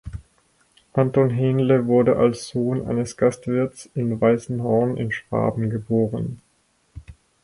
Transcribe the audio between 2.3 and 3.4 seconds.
Sohn eines